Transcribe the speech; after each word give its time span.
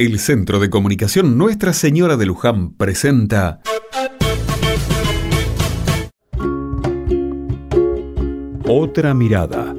El 0.00 0.20
Centro 0.20 0.60
de 0.60 0.70
Comunicación 0.70 1.36
Nuestra 1.36 1.72
Señora 1.72 2.16
de 2.16 2.24
Luján 2.24 2.70
presenta 2.74 3.60
Otra 8.68 9.12
mirada. 9.14 9.74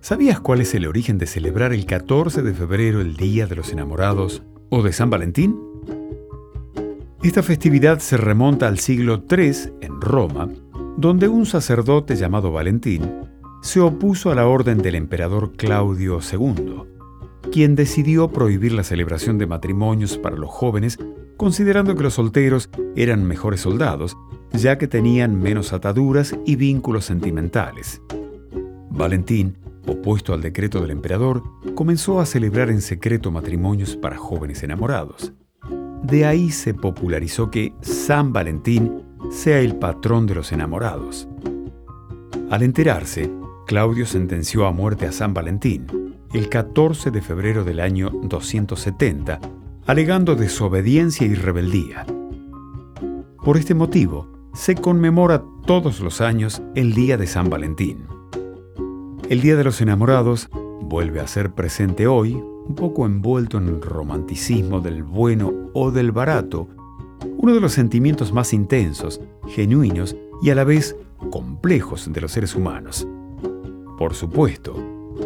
¿Sabías 0.00 0.40
cuál 0.40 0.62
es 0.62 0.74
el 0.74 0.86
origen 0.86 1.18
de 1.18 1.26
celebrar 1.26 1.74
el 1.74 1.84
14 1.84 2.40
de 2.40 2.54
febrero 2.54 3.02
el 3.02 3.16
Día 3.16 3.46
de 3.46 3.56
los 3.56 3.70
Enamorados 3.70 4.42
o 4.70 4.82
de 4.82 4.94
San 4.94 5.10
Valentín? 5.10 5.60
Esta 7.22 7.42
festividad 7.42 7.98
se 7.98 8.16
remonta 8.16 8.66
al 8.66 8.78
siglo 8.78 9.22
III 9.30 9.74
en 9.82 10.00
Roma, 10.00 10.48
donde 10.96 11.28
un 11.28 11.44
sacerdote 11.44 12.16
llamado 12.16 12.50
Valentín 12.50 13.25
se 13.62 13.80
opuso 13.80 14.30
a 14.30 14.34
la 14.34 14.46
orden 14.46 14.78
del 14.78 14.94
emperador 14.94 15.52
Claudio 15.56 16.20
II, 16.20 16.82
quien 17.50 17.74
decidió 17.74 18.28
prohibir 18.28 18.72
la 18.72 18.84
celebración 18.84 19.38
de 19.38 19.46
matrimonios 19.46 20.18
para 20.18 20.36
los 20.36 20.50
jóvenes, 20.50 20.98
considerando 21.36 21.94
que 21.94 22.02
los 22.02 22.14
solteros 22.14 22.70
eran 22.94 23.24
mejores 23.24 23.60
soldados, 23.60 24.16
ya 24.52 24.78
que 24.78 24.88
tenían 24.88 25.40
menos 25.40 25.72
ataduras 25.72 26.36
y 26.44 26.56
vínculos 26.56 27.04
sentimentales. 27.04 28.00
Valentín, 28.90 29.58
opuesto 29.86 30.32
al 30.32 30.40
decreto 30.40 30.80
del 30.80 30.90
emperador, 30.90 31.42
comenzó 31.74 32.20
a 32.20 32.26
celebrar 32.26 32.70
en 32.70 32.80
secreto 32.80 33.30
matrimonios 33.30 33.96
para 33.96 34.16
jóvenes 34.16 34.62
enamorados. 34.62 35.32
De 36.02 36.24
ahí 36.24 36.50
se 36.50 36.72
popularizó 36.72 37.50
que 37.50 37.72
San 37.80 38.32
Valentín 38.32 39.02
sea 39.30 39.60
el 39.60 39.76
patrón 39.76 40.26
de 40.26 40.36
los 40.36 40.52
enamorados. 40.52 41.28
Al 42.48 42.62
enterarse, 42.62 43.30
Claudio 43.66 44.06
sentenció 44.06 44.64
a 44.64 44.70
muerte 44.70 45.06
a 45.06 45.12
San 45.12 45.34
Valentín 45.34 46.14
el 46.32 46.48
14 46.48 47.10
de 47.10 47.20
febrero 47.20 47.64
del 47.64 47.80
año 47.80 48.10
270, 48.10 49.40
alegando 49.86 50.36
desobediencia 50.36 51.26
y 51.26 51.34
rebeldía. 51.34 52.06
Por 53.44 53.56
este 53.56 53.74
motivo, 53.74 54.28
se 54.54 54.76
conmemora 54.76 55.42
todos 55.66 55.98
los 55.98 56.20
años 56.20 56.62
el 56.76 56.94
Día 56.94 57.16
de 57.16 57.26
San 57.26 57.50
Valentín. 57.50 58.06
El 59.28 59.40
Día 59.40 59.56
de 59.56 59.64
los 59.64 59.80
Enamorados 59.80 60.48
vuelve 60.82 61.18
a 61.18 61.26
ser 61.26 61.50
presente 61.50 62.06
hoy, 62.06 62.34
un 62.34 62.76
poco 62.76 63.04
envuelto 63.04 63.58
en 63.58 63.66
el 63.66 63.82
romanticismo 63.82 64.80
del 64.80 65.02
bueno 65.02 65.52
o 65.72 65.90
del 65.90 66.12
barato, 66.12 66.68
uno 67.36 67.52
de 67.52 67.60
los 67.60 67.72
sentimientos 67.72 68.32
más 68.32 68.52
intensos, 68.52 69.20
genuinos 69.48 70.16
y 70.40 70.50
a 70.50 70.54
la 70.54 70.62
vez 70.62 70.96
complejos 71.30 72.12
de 72.12 72.20
los 72.20 72.30
seres 72.30 72.54
humanos. 72.54 73.08
Por 73.98 74.14
supuesto, 74.14 74.76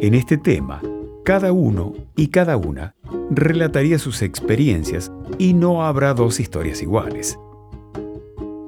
en 0.01 0.15
este 0.15 0.37
tema, 0.37 0.81
cada 1.25 1.53
uno 1.53 1.95
y 2.17 2.29
cada 2.29 2.57
una 2.57 2.95
relataría 3.31 3.99
sus 3.99 4.23
experiencias 4.23 5.11
y 5.39 5.55
no 5.55 5.85
habrá 5.85 6.15
dos 6.15 6.41
historias 6.41 6.83
iguales. 6.83 7.39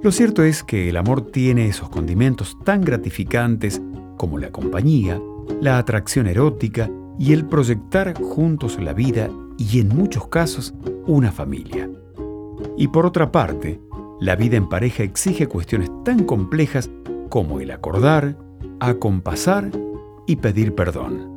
Lo 0.02 0.10
cierto 0.10 0.42
es 0.42 0.64
que 0.64 0.88
el 0.88 0.96
amor 0.96 1.30
tiene 1.30 1.68
esos 1.68 1.88
condimentos 1.88 2.58
tan 2.64 2.80
gratificantes 2.80 3.80
como 4.16 4.38
la 4.38 4.50
compañía, 4.50 5.20
la 5.60 5.78
atracción 5.78 6.26
erótica 6.26 6.90
y 7.18 7.32
el 7.32 7.46
proyectar 7.46 8.20
juntos 8.20 8.80
la 8.80 8.94
vida 8.94 9.30
y 9.58 9.78
en 9.78 9.88
muchos 9.88 10.26
casos 10.26 10.74
una 11.06 11.30
familia. 11.30 11.88
Y 12.76 12.88
por 12.88 13.06
otra 13.06 13.30
parte, 13.30 13.80
la 14.20 14.34
vida 14.34 14.56
en 14.56 14.68
pareja 14.68 15.04
exige 15.04 15.46
cuestiones 15.46 15.90
tan 16.04 16.24
complejas 16.24 16.90
como 17.28 17.60
el 17.60 17.70
acordar, 17.70 18.36
acompasar 18.80 19.70
y 20.26 20.36
pedir 20.36 20.74
perdón. 20.74 21.31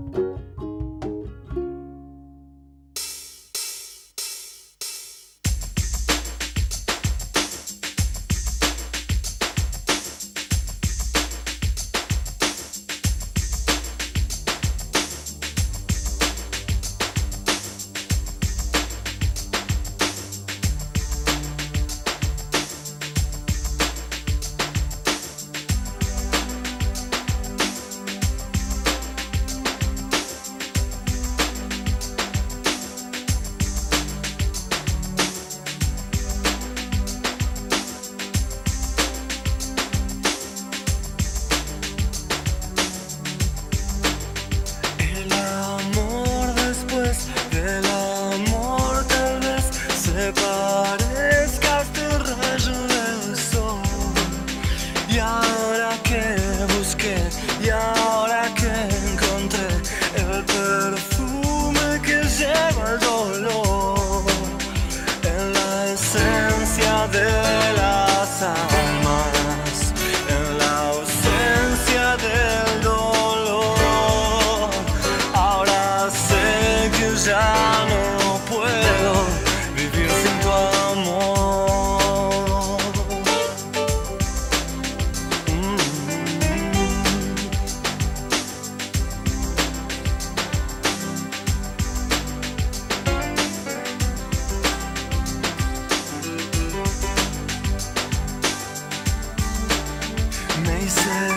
Yo 100.85 101.35